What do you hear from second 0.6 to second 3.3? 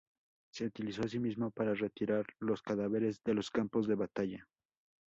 utilizó asimismo para retirar los cadáveres